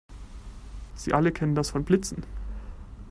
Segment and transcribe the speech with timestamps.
[0.95, 2.23] Sie alle kennen das von Blitzen.